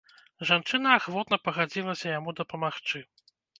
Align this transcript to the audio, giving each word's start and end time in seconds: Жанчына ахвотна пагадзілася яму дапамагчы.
Жанчына 0.51 0.93
ахвотна 1.01 1.39
пагадзілася 1.45 2.17
яму 2.17 2.37
дапамагчы. 2.43 3.07